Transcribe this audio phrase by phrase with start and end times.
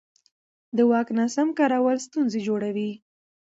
[0.75, 2.91] د واک ناسم کارول ستونزې جوړوي